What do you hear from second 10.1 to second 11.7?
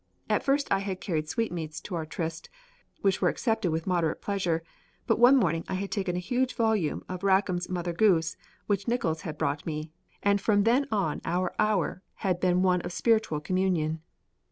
and from then on our